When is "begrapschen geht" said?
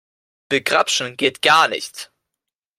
0.49-1.43